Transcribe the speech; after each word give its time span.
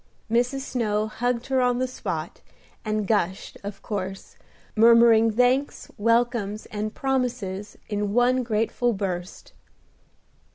Mrs. 0.31 0.61
Snow 0.61 1.05
hugged 1.05 1.45
her 1.45 1.61
on 1.61 1.77
the 1.77 1.87
spot, 1.87 2.41
and 2.83 3.05
gushed, 3.07 3.55
of 3.63 3.83
course, 3.83 4.35
murmuring 4.75 5.29
thanks, 5.29 5.91
welcomes, 5.95 6.65
and 6.71 6.95
promises 6.95 7.77
in 7.87 8.11
one 8.11 8.41
grateful 8.41 8.93
burst. 8.93 9.53